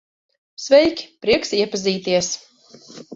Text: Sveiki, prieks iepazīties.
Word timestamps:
Sveiki, 0.63 1.05
prieks 1.25 1.53
iepazīties. 1.59 2.31